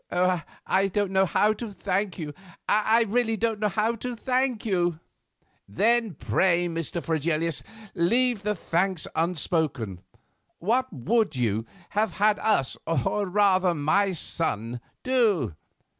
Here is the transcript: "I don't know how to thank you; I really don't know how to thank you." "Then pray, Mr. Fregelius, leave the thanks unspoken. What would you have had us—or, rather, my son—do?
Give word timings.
"I 0.09 0.87
don't 0.91 1.11
know 1.11 1.27
how 1.27 1.53
to 1.53 1.71
thank 1.71 2.17
you; 2.17 2.33
I 2.67 3.05
really 3.07 3.37
don't 3.37 3.59
know 3.59 3.69
how 3.69 3.95
to 3.97 4.15
thank 4.15 4.65
you." 4.65 4.99
"Then 5.67 6.15
pray, 6.15 6.67
Mr. 6.67 7.03
Fregelius, 7.05 7.61
leave 7.93 8.41
the 8.41 8.55
thanks 8.55 9.05
unspoken. 9.15 10.01
What 10.57 10.91
would 10.91 11.35
you 11.35 11.67
have 11.91 12.13
had 12.13 12.39
us—or, 12.39 13.27
rather, 13.27 13.75
my 13.75 14.11
son—do? 14.13 15.53